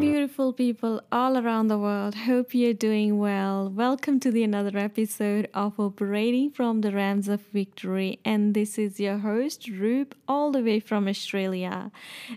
[0.00, 2.14] beautiful people all around the world.
[2.14, 3.68] Hope you're doing well.
[3.68, 8.18] Welcome to the another episode of Operating from the Realms of Victory.
[8.24, 11.92] And this is your host, Rube, all the way from Australia.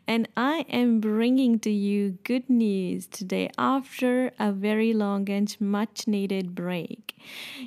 [0.05, 6.05] And I am bringing to you good news today after a very long and much
[6.05, 7.15] needed break.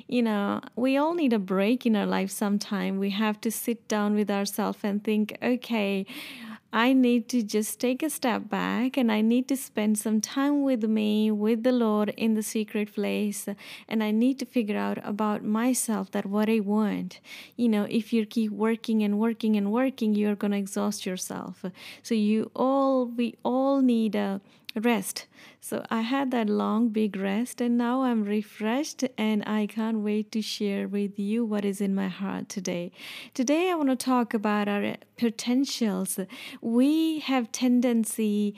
[0.07, 2.99] You know, we all need a break in our life sometime.
[2.99, 6.05] We have to sit down with ourselves and think, okay,
[6.73, 10.63] I need to just take a step back and I need to spend some time
[10.63, 13.47] with me, with the Lord in the secret place.
[13.87, 17.21] And I need to figure out about myself that what I want.
[17.55, 21.63] You know, if you keep working and working and working, you're going to exhaust yourself.
[22.03, 24.41] So you all, we all need a
[24.75, 25.25] rest.
[25.59, 30.31] So I had that long, big rest, and now I'm refreshed, and I can't wait
[30.33, 32.91] to share with you what is in my heart today.
[33.33, 36.19] Today, I want to talk about our potentials.
[36.61, 38.55] We have tendency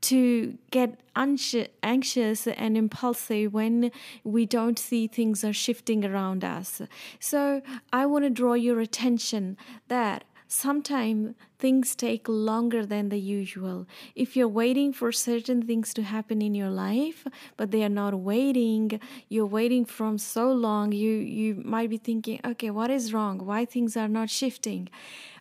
[0.00, 3.90] to get anxious and impulsive when
[4.22, 6.80] we don't see things are shifting around us.
[7.20, 9.56] So, I want to draw your attention
[9.88, 13.86] that sometimes things take longer than the usual.
[14.14, 18.14] If you're waiting for certain things to happen in your life, but they are not
[18.14, 23.44] waiting, you're waiting from so long, you you might be thinking, okay, what is wrong?
[23.44, 24.88] Why things are not shifting?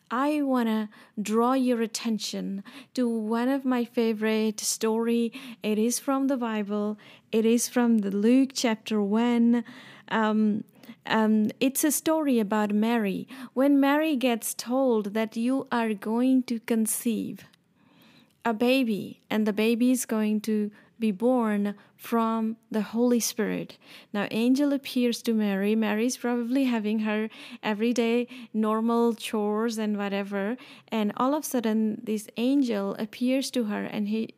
[0.09, 0.89] I want to
[1.21, 2.63] draw your attention
[2.93, 5.33] to one of my favorite story.
[5.61, 6.97] It is from the Bible.
[7.31, 9.65] It is from the Luke chapter 1.
[10.09, 10.63] Um,
[11.07, 13.27] um, it's a story about Mary.
[13.53, 17.45] When Mary gets told that you are going to conceive
[18.45, 23.77] a baby and the baby is going to be born from the Holy Spirit.
[24.13, 25.75] Now, angel appears to Mary.
[25.75, 27.29] Mary's probably having her
[27.61, 30.57] everyday normal chores and whatever.
[30.87, 34.33] And all of a sudden, this angel appears to her and he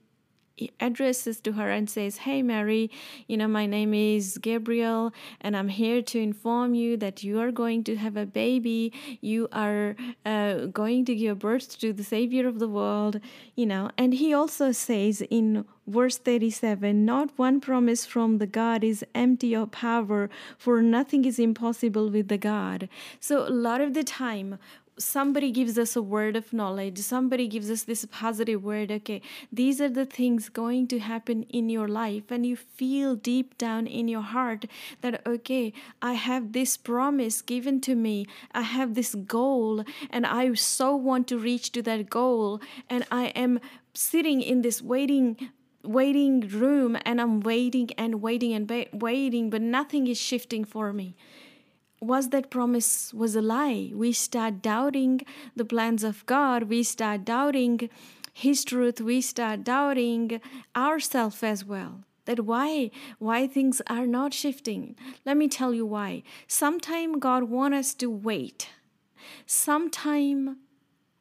[0.80, 2.90] addresses to her and says, Hey, Mary,
[3.28, 7.52] you know, my name is Gabriel, and I'm here to inform you that you are
[7.52, 8.94] going to have a baby.
[9.22, 13.20] You are uh, going to give birth to the Savior of the world,
[13.56, 13.92] you know.
[13.97, 19.56] And he also says in verse 37 Not one promise from the God is empty
[19.56, 22.90] of power, for nothing is impossible with the God.
[23.20, 24.59] So, a lot of the time,
[24.99, 29.21] somebody gives us a word of knowledge somebody gives us this positive word okay
[29.51, 33.87] these are the things going to happen in your life and you feel deep down
[33.87, 34.65] in your heart
[35.01, 35.71] that okay
[36.01, 41.27] i have this promise given to me i have this goal and i so want
[41.27, 43.59] to reach to that goal and i am
[43.93, 45.49] sitting in this waiting
[45.81, 51.16] waiting room and i'm waiting and waiting and waiting but nothing is shifting for me
[52.01, 53.91] was that promise was a lie?
[53.93, 55.21] We start doubting
[55.55, 56.63] the plans of god.
[56.63, 57.89] We start doubting
[58.33, 59.01] his truth.
[59.01, 60.39] We start doubting
[60.75, 62.03] ourselves as well.
[62.25, 62.91] That why?
[63.17, 64.95] Why things are not shifting?
[65.25, 66.23] Let me tell you why.
[66.47, 68.69] Sometime god want us to wait.
[69.45, 70.57] Sometime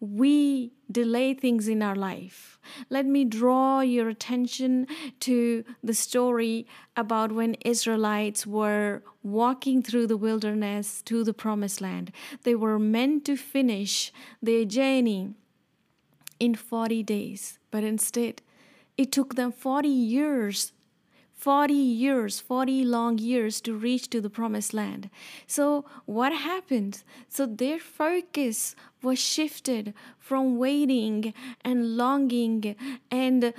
[0.00, 2.58] we delay things in our life.
[2.88, 4.86] Let me draw your attention
[5.20, 6.66] to the story
[6.96, 12.12] about when Israelites were walking through the wilderness to the promised land.
[12.44, 15.34] They were meant to finish their journey
[16.38, 18.42] in 40 days, but instead,
[18.96, 20.72] it took them 40 years
[21.38, 25.08] 40 years, 40 long years to reach to the promised land.
[25.46, 27.04] So what happened?
[27.28, 31.32] So their focus was shifted from waiting
[31.64, 32.74] and longing
[33.10, 33.54] and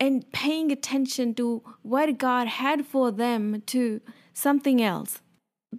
[0.00, 4.00] and paying attention to what God had for them to
[4.32, 5.20] something else.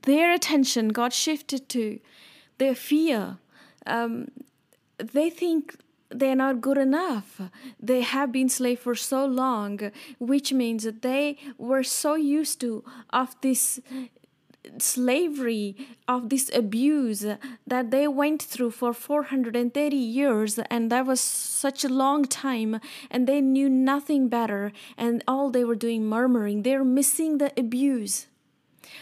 [0.03, 1.99] Their attention got shifted to
[2.59, 3.37] their fear.
[3.87, 4.27] Um,
[4.97, 5.77] they think
[6.09, 7.41] they're not good enough.
[7.79, 12.83] They have been slave for so long, which means that they were so used to
[13.11, 13.79] of this
[14.77, 15.75] slavery
[16.07, 17.25] of this abuse
[17.65, 22.79] that they went through for 430 years and that was such a long time
[23.09, 28.27] and they knew nothing better and all they were doing murmuring they're missing the abuse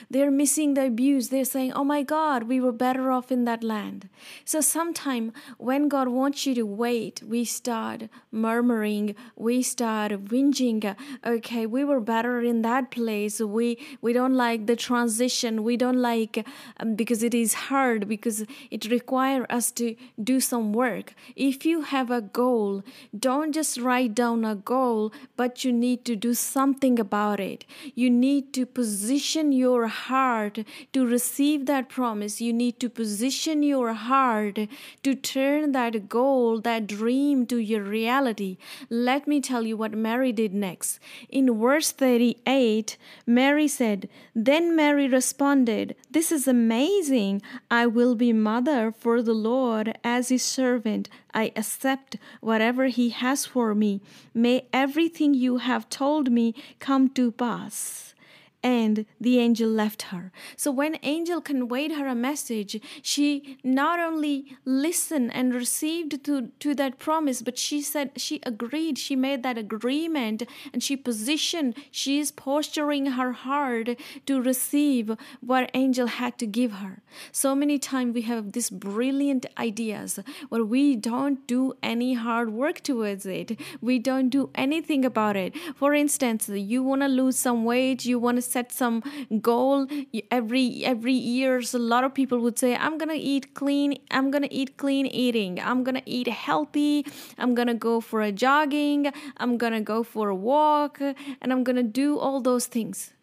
[0.09, 1.29] they're missing the abuse.
[1.29, 4.09] They're saying, Oh my God, we were better off in that land.
[4.45, 10.95] So sometime when God wants you to wait, we start murmuring, we start whinging.
[11.25, 13.39] Okay, we were better in that place.
[13.39, 15.63] We we don't like the transition.
[15.63, 16.45] We don't like
[16.79, 21.13] um, because it is hard because it requires us to do some work.
[21.35, 22.83] If you have a goal,
[23.17, 27.65] don't just write down a goal, but you need to do something about it.
[27.95, 30.59] You need to position your heart
[30.93, 34.59] to receive that promise, you need to position your heart
[35.03, 38.57] to turn that goal, that dream to your reality.
[38.89, 40.99] Let me tell you what Mary did next.
[41.29, 47.41] In verse 38, Mary said, Then Mary responded, This is amazing.
[47.69, 51.09] I will be mother for the Lord as his servant.
[51.33, 54.01] I accept whatever He has for me.
[54.33, 58.15] May everything you have told me come to pass
[58.63, 60.31] and the angel left her.
[60.55, 66.73] So when angel conveyed her a message she not only listened and received to, to
[66.75, 70.43] that promise but she said she agreed she made that agreement
[70.73, 73.89] and she positioned she is posturing her heart
[74.25, 77.01] to receive what angel had to give her.
[77.31, 80.19] So many times we have these brilliant ideas
[80.49, 83.59] but we don't do any hard work towards it.
[83.81, 85.55] We don't do anything about it.
[85.75, 89.03] For instance you want to lose some weight you want to set some
[89.41, 89.87] goal.
[90.31, 94.47] Every every years a lot of people would say i'm gonna eat clean i'm gonna
[94.51, 95.59] eat clean eating.
[95.59, 97.05] I'm gonna eat healthy.
[97.37, 99.11] I'm gonna go for a jogging.
[99.37, 103.13] I'm gonna go for a walk and i'm gonna do all those things.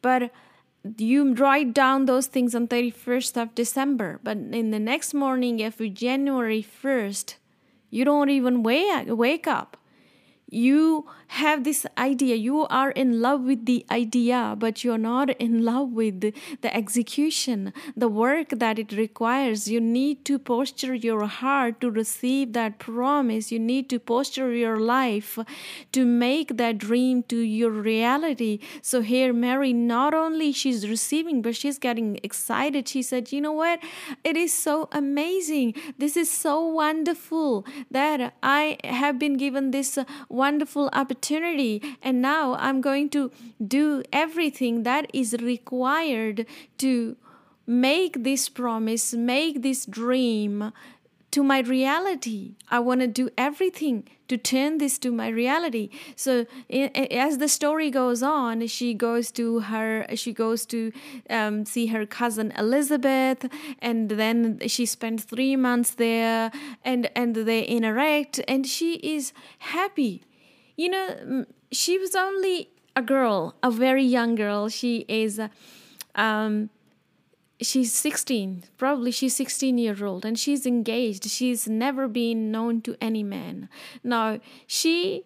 [0.00, 0.30] But
[0.98, 5.88] you write down those things on 31st of december but in the next morning every
[5.88, 7.36] january 1st
[7.90, 9.76] you don't even wake, wake up
[10.52, 12.34] you have this idea.
[12.36, 16.32] You are in love with the idea but you're not in love with the,
[16.76, 19.68] execution the work that it requires.
[19.68, 23.50] You need to posture your heart to receive that promise.
[23.50, 25.38] You need to posture your life
[25.92, 28.58] to make that dream to your reality.
[28.82, 32.88] So here mary not only she's receiving but she's getting excited.
[32.88, 33.80] She said you know what?
[34.22, 35.74] It is so amazing.
[35.98, 39.98] This is so wonderful that i have been given this
[40.44, 43.30] wonderful opportunity and now I'm going to
[43.78, 46.46] do everything that is required
[46.78, 47.16] to
[47.66, 50.72] make this promise, make this dream
[51.32, 52.56] to my reality.
[52.70, 55.88] I want to do everything to turn this to my reality.
[56.14, 60.92] So as the story goes on, she goes to her, she goes to
[61.30, 63.48] um, see her cousin Elizabeth,
[63.80, 66.50] and then she spends three months there,
[66.84, 70.22] and and they interact, and she is happy.
[70.82, 74.68] You know, she was only a girl, a very young girl.
[74.68, 75.40] She is,
[76.16, 76.70] um,
[77.60, 81.30] she's 16, probably she's 16 year old, and she's engaged.
[81.30, 83.68] She's never been known to any man.
[84.02, 85.22] Now, she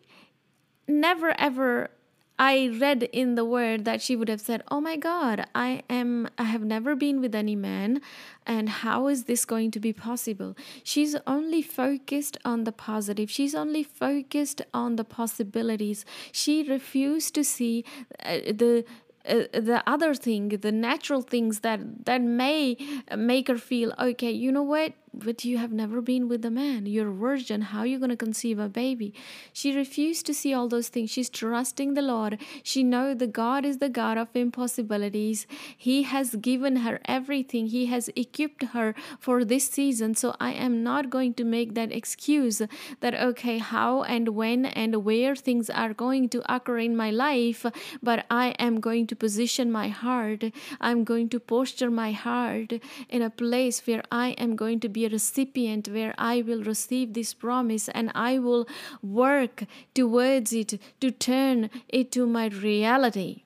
[0.87, 1.89] never ever
[2.39, 6.29] I read in the word that she would have said, "Oh my god, I am
[6.37, 8.01] I have never been with any man
[8.47, 10.55] and how is this going to be possible?"
[10.85, 13.31] She's only focused on the positive.
[13.31, 16.05] She's only focused on the possibilities.
[16.31, 17.85] She refused to see
[18.23, 18.85] uh, the
[19.29, 22.77] uh, the other thing the natural things that that may
[23.17, 26.87] make her feel okay you know what but you have never been with a man.
[26.87, 27.63] You're a virgin.
[27.63, 29.15] How are you going to conceive a baby?
[29.53, 31.11] She refused to see all those things.
[31.11, 32.39] She's trusting the Lord.
[32.63, 35.47] She knows the God is the God of impossibilities.
[35.77, 37.69] He has given her everything.
[37.69, 40.15] He has equipped her for this season.
[40.15, 42.61] So I am not going to make that excuse
[43.01, 47.65] that, okay, how and when and where things are going to occur in my life,
[48.03, 50.45] but I am going to position my heart.
[50.81, 52.73] I'm going to posture my heart
[53.09, 57.15] in a place where I am going to be a recipient where I will receive
[57.15, 58.67] this promise and I will
[59.03, 63.45] work towards it to turn it to my reality.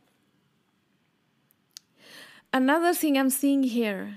[2.52, 4.16] Another thing I'm seeing here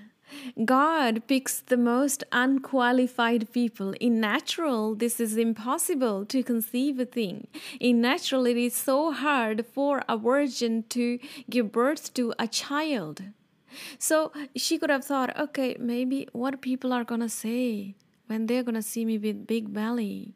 [0.66, 3.94] God picks the most unqualified people.
[4.00, 7.48] In natural, this is impossible to conceive a thing.
[7.80, 11.20] In natural, it is so hard for a virgin to
[11.50, 13.22] give birth to a child.
[14.00, 17.96] So she could have thought, okay, maybe what people are gonna say
[18.28, 20.34] when they're gonna see me with big belly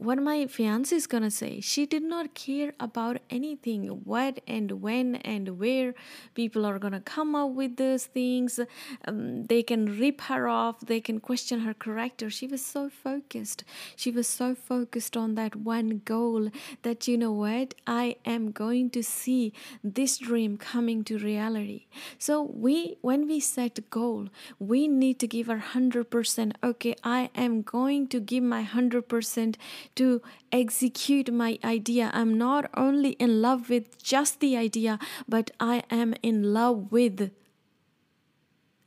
[0.00, 1.60] what my fiance is gonna say.
[1.60, 5.94] She did not care about anything, what and when and where
[6.34, 8.58] people are gonna come up with those things.
[9.06, 12.30] Um, they can rip her off, they can question her character.
[12.30, 13.62] She was so focused.
[13.94, 16.48] She was so focused on that one goal
[16.82, 19.52] that, you know what, I am going to see
[19.84, 21.86] this dream coming to reality.
[22.18, 24.28] So, we, when we set a goal,
[24.58, 26.52] we need to give our 100%.
[26.64, 29.56] Okay, I am going to give my 100%
[29.96, 32.10] to execute my idea.
[32.14, 37.30] I'm not only in love with just the idea, but I am in love with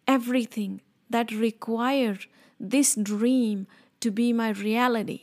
[0.08, 2.28] everything that requires
[2.60, 3.68] this dream
[4.00, 5.22] to be my reality.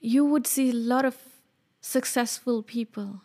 [0.00, 1.16] You would see a lot of
[1.80, 3.22] successful people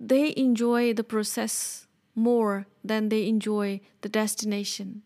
[0.00, 5.02] they enjoy the process more than they enjoy the destination.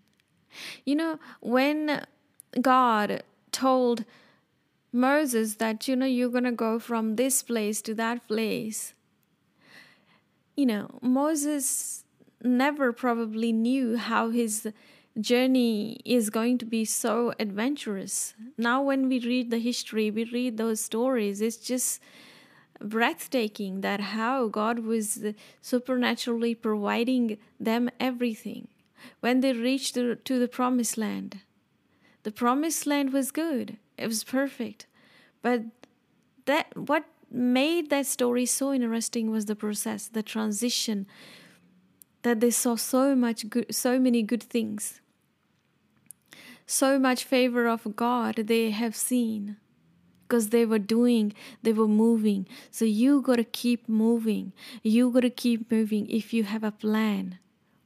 [0.85, 2.07] You know, when
[2.61, 4.05] God told
[4.93, 8.95] Moses that, you know, you're going to go from this place to that place,
[10.57, 12.05] you know, Moses
[12.43, 14.69] never probably knew how his
[15.21, 18.35] journey is going to be so adventurous.
[18.57, 22.01] Now, when we read the history, we read those stories, it's just
[22.81, 25.25] breathtaking that how God was
[25.61, 28.69] supernaturally providing them everything.
[29.21, 31.41] When they reached the, to the promised land,
[32.23, 34.87] the promised land was good, it was perfect.
[35.43, 35.63] But
[36.47, 41.07] that what made that story so interesting was the process, the transition,
[42.23, 45.01] that they saw so much good, so many good things
[46.69, 49.57] so much favor of God they have seen
[50.23, 52.47] because they were doing, they were moving.
[52.71, 54.53] So you got to keep moving.
[54.83, 57.39] You got to keep moving if you have a plan.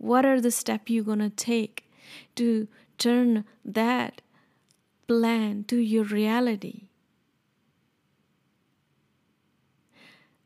[0.02, 1.88] What are the steps you're going to take
[2.34, 2.66] to
[2.98, 4.20] turn that
[5.06, 6.88] plan to your reality?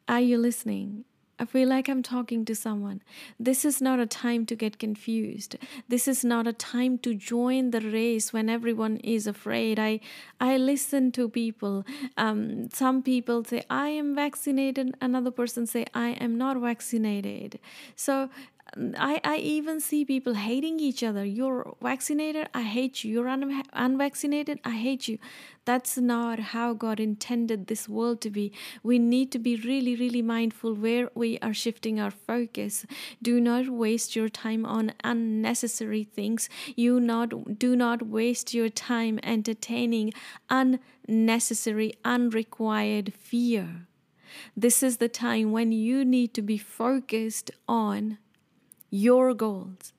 [0.07, 1.07] Are you listening?
[1.39, 3.03] I feel like I'm talking to someone.
[3.41, 5.57] This is not a time to get confused.
[5.89, 9.79] This is not a time to join the race when everyone is afraid.
[9.79, 10.01] I
[10.39, 11.85] I listen to people.
[12.17, 14.97] Um, some people say I am vaccinated.
[15.01, 17.59] Another person say I am not vaccinated.
[17.95, 18.31] So
[18.75, 21.25] I, I even see people hating each other.
[21.25, 23.13] You're vaccinated, I hate you.
[23.13, 25.19] You're un- unvaccinated, I hate you.
[25.65, 28.53] That's not how God intended this world to be.
[28.83, 32.85] We need to be really, really mindful where we are shifting our focus.
[33.23, 36.49] Do not waste your time on unnecessary things.
[36.75, 40.13] You not do not waste your time entertaining
[40.51, 43.87] unnecessary, unrequired fear.
[44.57, 48.19] This is the time when you need to be focused on
[48.91, 49.93] your goals,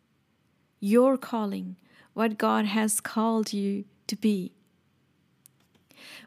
[0.80, 1.76] your calling,
[2.14, 4.54] what God has called you to be.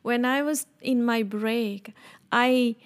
[0.02, 1.92] When I was in my break,
[2.30, 2.76] I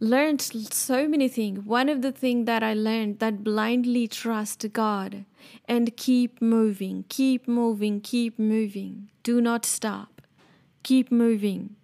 [0.00, 1.60] learned so many things.
[1.60, 5.24] One of the things that I learned that blindly trust God
[5.66, 9.10] and keep moving, keep moving, keep moving.
[9.22, 10.22] Do not stop.
[10.82, 11.76] Keep moving.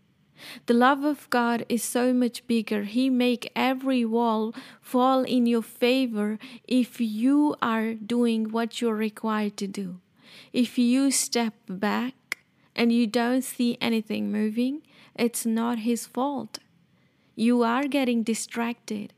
[0.67, 2.85] The love of God is so much bigger.
[2.85, 9.57] He make every wall fall in your favor if you are doing what you're required
[9.59, 10.01] to do.
[10.53, 12.39] If you step back
[12.75, 14.83] and you don't see anything moving,
[15.15, 16.59] it's not his fault.
[17.35, 19.13] You are getting distracted.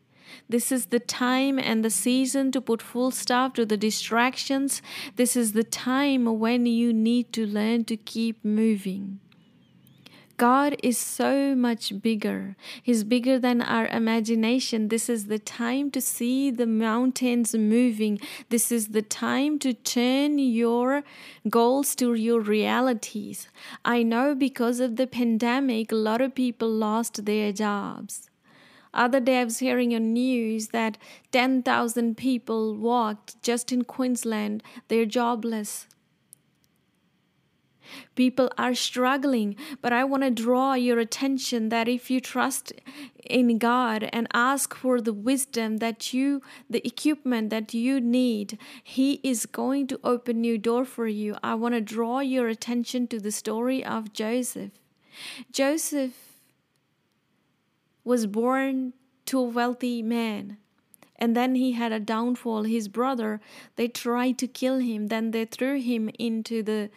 [0.48, 4.82] This is the time and the season to put full stop to the distractions.
[5.16, 9.20] This is the time when you need to learn to keep moving.
[10.36, 12.56] God is so much bigger.
[12.82, 14.88] He's bigger than our imagination.
[14.88, 18.18] This is the time to see the mountains moving.
[18.48, 21.04] This is the time to turn your
[21.48, 23.48] goals to your realities.
[23.84, 28.28] I know because of the pandemic, a lot of people lost their jobs.
[28.92, 30.98] Other day, I was hearing on news that
[31.32, 34.62] 10,000 people walked just in Queensland.
[34.88, 35.88] They're jobless.
[38.14, 42.72] People are struggling, but I want to draw your attention that if you trust
[43.24, 49.20] in God and ask for the wisdom that you, the equipment that you need, He
[49.22, 51.36] is going to open new door for you.
[51.42, 54.72] I want to draw your attention to the story of Joseph.
[55.52, 56.12] Joseph
[58.04, 58.92] was born
[59.26, 60.58] to a wealthy man
[61.16, 63.40] and then he had a downfall his brother
[63.76, 66.90] they tried to kill him then they threw him into the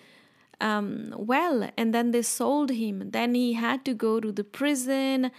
[0.60, 3.12] um, well, and then they sold him.
[3.12, 5.32] Then he had to go to the prison,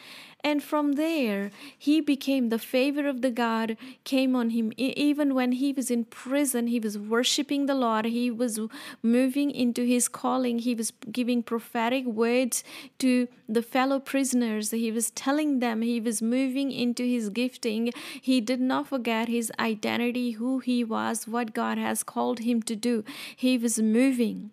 [0.45, 4.73] and from there he became the favor of the God came on him.
[4.77, 8.05] Even when he was in prison, he was worshiping the Lord.
[8.05, 8.61] He was
[9.03, 10.61] moving into his calling.
[10.61, 12.63] He was giving prophetic words
[12.99, 14.71] to the fellow prisoners.
[14.71, 17.93] He was telling them he was moving into his gifting.
[18.21, 22.77] He did not forget his identity, who he was, what God has called him to
[22.77, 23.05] do.
[23.35, 24.53] He was moving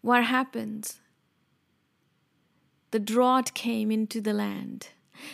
[0.00, 0.94] what happened?
[2.90, 4.88] The drought came into the land,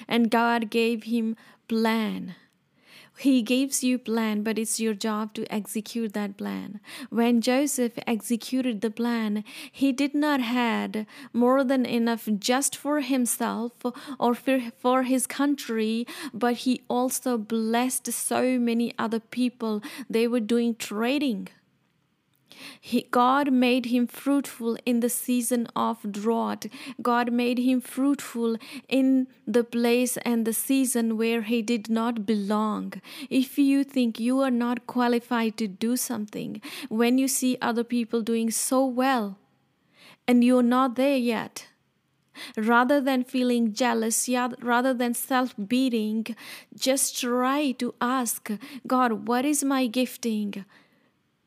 [0.09, 1.37] and God gave him
[1.69, 2.35] plan.
[3.19, 6.81] He gives you plan, but it's your job to execute that plan.
[7.11, 13.73] When Joseph executed the plan, he did not had more than enough just for himself
[14.19, 19.81] or for, for his country, but he also blessed so many other people.
[20.11, 21.49] They were doing trading
[22.81, 26.67] He, God made him fruitful in the season of drought.
[27.03, 28.57] God made him fruitful
[28.89, 32.95] in the place and the season where he did not belong.
[33.31, 38.23] If you think you are not qualified to do something, when you see other people
[38.23, 39.39] doing so well
[40.27, 41.69] and you're not there yet,
[42.57, 44.29] rather than feeling jealous,
[44.61, 46.27] rather than self beating,
[46.77, 48.51] just try to ask
[48.87, 50.65] God, what is my gifting?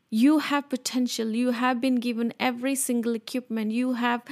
[0.10, 1.32] You have potential.
[1.36, 3.72] You have been given every single equipment.
[3.72, 4.24] You have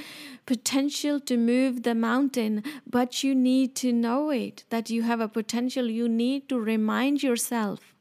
[0.46, 5.28] potential to move the mountain, but you need to know it that you have a
[5.28, 5.90] potential.
[5.90, 7.94] You need to remind yourself.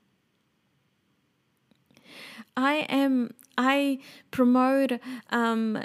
[2.55, 3.99] I am I
[4.31, 5.77] promote um,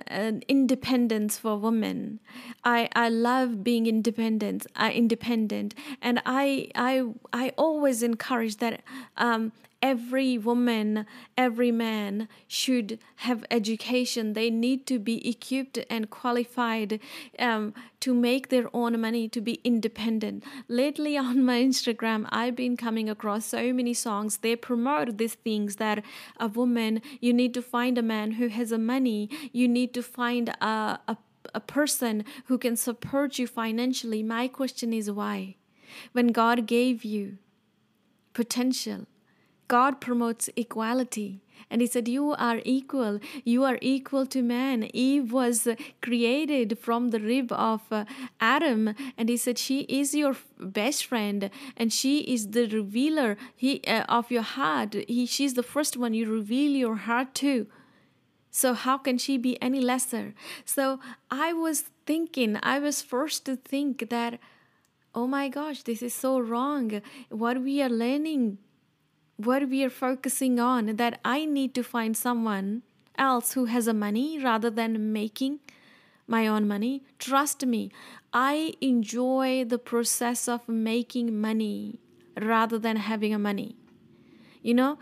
[0.49, 2.19] independence for women.
[2.65, 4.67] I, I love being independent.
[4.77, 8.83] Uh, independent, and I I I always encourage that
[9.17, 11.07] um, every woman,
[11.37, 14.35] every man should have education.
[14.35, 17.01] They need to be equipped and qualified
[17.39, 20.45] um, to make their own money, to be independent.
[20.69, 24.39] Lately on my Instagram, I've been coming across so many songs.
[24.39, 26.05] They promote these things that
[26.39, 30.03] a woman, you need to find a man who has a money, you need to
[30.03, 31.17] find a, a
[31.55, 34.23] a person who can support you financially.
[34.23, 35.57] My question is why?
[36.13, 37.39] When God gave you
[38.33, 39.07] potential,
[39.71, 41.43] God promotes equality.
[41.71, 43.21] And he said, You are equal.
[43.45, 44.91] You are equal to man.
[44.93, 45.69] Eve was
[46.03, 48.05] created from the rib of uh,
[48.41, 48.97] Adam.
[49.17, 54.03] And he said, She is your best friend and she is the revealer he, uh,
[54.09, 54.97] of your heart.
[55.07, 57.69] He, she's the first one you reveal your heart to.
[58.51, 60.35] So, how can she be any lesser?
[60.65, 60.99] So,
[61.31, 64.41] I was thinking, I was forced to think that,
[65.15, 67.01] oh my gosh, this is so wrong.
[67.29, 68.59] What we are learning
[69.45, 72.83] what we are focusing on that I need to find someone
[73.17, 75.61] else who has a money rather than making
[76.27, 77.03] my own money.
[77.19, 77.91] Trust me,
[78.33, 81.99] I enjoy the process of making money
[82.41, 83.77] rather than having a money.
[84.63, 84.99] You know,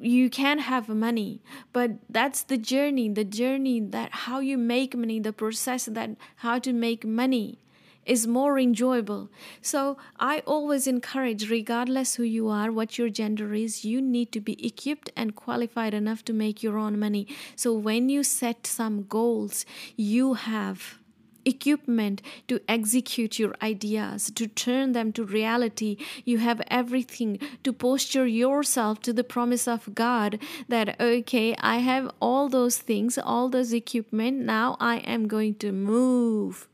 [0.00, 5.18] you can have money, but that's the journey, the journey that how you make money,
[5.18, 7.58] the process that how to make money
[8.06, 9.28] is more enjoyable.
[9.60, 14.40] So I always encourage, regardless who you are, what your gender is, you need to
[14.40, 17.26] be equipped and qualified enough to make your own money.
[17.56, 19.66] So when you set some goals,
[19.96, 20.98] you have
[21.44, 25.96] equipment to execute your ideas, to turn them to reality.
[26.24, 32.10] You have everything to posture yourself to the promise of God that, okay, I have
[32.20, 34.40] all those things, all those equipment.
[34.40, 36.68] Now I am going to move.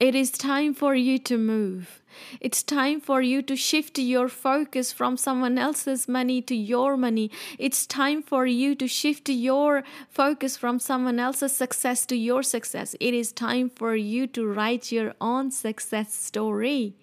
[0.00, 2.00] It is time for you to move.
[2.40, 7.30] It's time for you to shift your focus from someone else's money to your money.
[7.58, 12.96] It's time for you to shift your focus from someone else's success to your success.
[12.98, 16.94] It is time for you to write your own success story.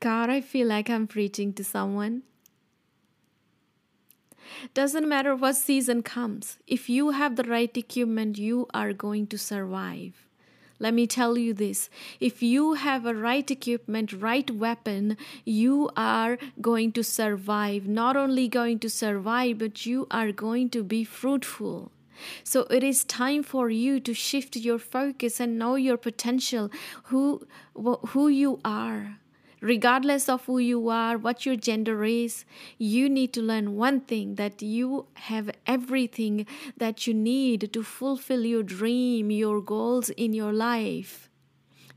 [0.00, 2.22] God, I feel like I'm preaching to someone.
[4.72, 9.38] Doesn't matter what season comes, if you have the right equipment, you are going to
[9.38, 10.24] survive.
[10.78, 11.88] Let me tell you this
[12.20, 17.86] if you have a right equipment, right weapon, you are going to survive.
[17.86, 21.92] Not only going to survive, but you are going to be fruitful.
[22.42, 26.70] So it is time for you to shift your focus and know your potential,
[27.04, 29.18] who who you are
[29.64, 32.44] regardless of who you are, what your gender is,
[32.76, 36.46] you need to learn one thing that you have everything
[36.76, 41.30] that you need to fulfill your dream, your goals in your life.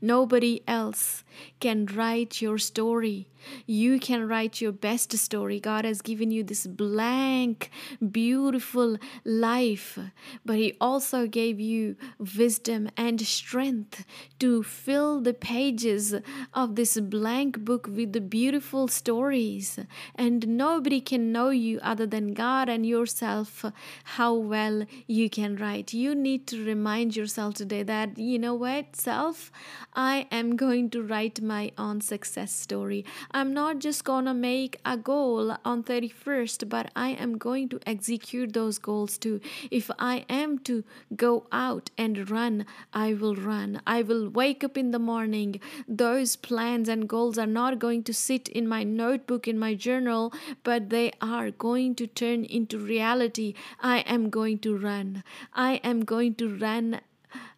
[0.00, 1.24] Nobody else
[1.60, 3.28] can write your story.
[3.66, 5.60] You can write your best story.
[5.60, 7.70] God has given you this blank,
[8.10, 9.98] beautiful life,
[10.44, 11.96] but He also gave you
[12.36, 14.04] wisdom and strength
[14.38, 16.14] to fill the pages
[16.54, 19.78] of this blank book with the beautiful stories.
[20.14, 23.64] And nobody can know you other than God and yourself
[24.04, 25.92] how well you can write.
[25.92, 29.50] You need to remind yourself today that, you know what, self,
[29.94, 33.04] I am going to write my own success story.
[33.30, 38.54] I'm not just gonna make a goal on 31st, but I am going to execute
[38.54, 39.40] those goals too.
[39.70, 40.82] If I am to
[41.14, 43.82] go out and run, I will run.
[43.86, 45.60] I will wake up in the morning.
[45.86, 50.32] Those plans and goals are not going to sit in my notebook, in my journal,
[50.62, 53.54] but they are going to turn into reality.
[53.80, 55.22] I am going to run.
[55.52, 57.00] I am going to run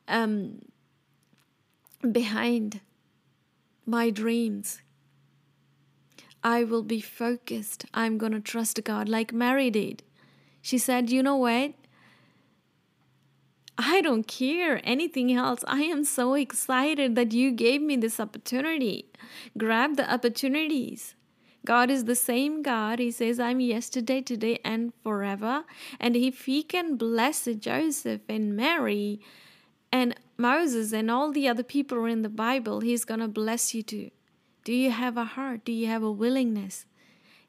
[0.09, 0.63] um,
[2.11, 2.81] behind
[3.87, 4.83] my dreams.
[6.42, 7.85] I will be focused.
[7.92, 10.03] I'm going to trust God like Mary did.
[10.62, 11.74] She said, You know what?
[13.76, 15.64] I don't care anything else.
[15.66, 19.07] I am so excited that you gave me this opportunity.
[19.57, 21.14] Grab the opportunities.
[21.64, 22.98] God is the same God.
[22.98, 25.64] He says, I'm yesterday, today, and forever.
[25.98, 29.20] And if He can bless Joseph and Mary
[29.92, 33.83] and Moses and all the other people in the Bible, He's going to bless you
[33.83, 34.11] too.
[34.64, 35.64] Do you have a heart?
[35.64, 36.87] Do you have a willingness?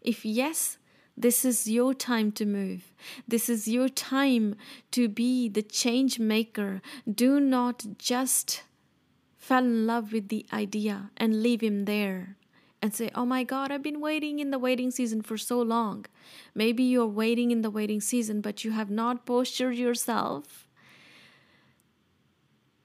[0.02, 0.78] If yes,
[1.17, 2.93] this is your time to move.
[3.28, 4.56] This is your time
[4.91, 6.82] to be the change maker.
[7.12, 8.63] Do not just
[9.38, 12.38] fall in love with the idea and leave him there
[12.82, 16.06] and say, Oh my God, I've been waiting in the waiting season for so long.
[16.56, 20.67] Maybe you're waiting in the waiting season, but you have not postured yourself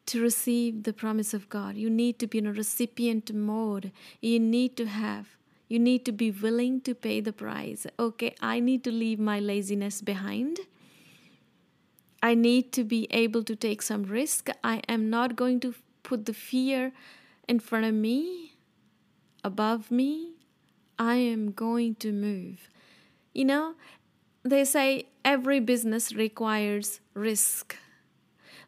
[0.07, 1.77] to receive the promise of God.
[1.77, 3.93] You need to be in a recipient mode.
[4.21, 5.37] You need to have
[5.69, 7.87] you need to be willing to pay the price.
[7.99, 10.61] Okay, I need to leave my laziness behind.
[12.23, 14.49] I need to be able to take some risk.
[14.63, 16.93] I am not going to put the fear
[17.49, 18.55] in front of me,
[19.43, 20.35] above me.
[20.99, 22.71] I am going to move.
[23.35, 23.75] You know,
[24.45, 27.77] they say every business requires risk.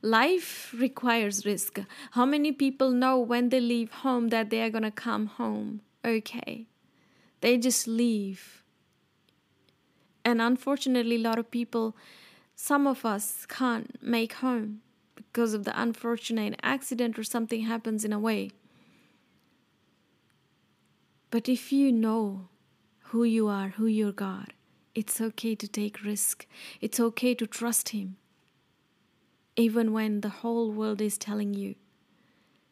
[0.01, 1.81] Life requires risk.
[2.13, 5.81] How many people know when they leave home that they are going to come home?
[6.05, 6.67] Okay.
[7.41, 8.63] They just leave.
[10.25, 11.97] And unfortunately, a lot of people,
[12.55, 14.83] some of us can't make home
[15.17, 18.51] because of the unfortunate accident or something happens in a way.
[21.31, 22.49] But if you know
[23.11, 24.53] who you are, who you're God,
[24.95, 26.47] it's okay to take risk.
[26.81, 28.17] It's okay to trust Him.
[29.59, 31.75] Even when the whole world is telling you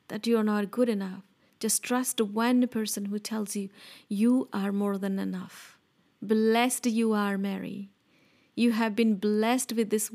[0.06, 1.24] that you're not good enough,
[1.58, 3.70] just trust one person who tells you,
[4.08, 5.78] you are more than enough.
[6.22, 7.90] Blessed you are, Mary.
[8.54, 10.12] You have been blessed with this